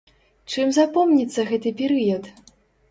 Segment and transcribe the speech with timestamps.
[0.53, 2.23] Чым запомніцца гэты перыяд?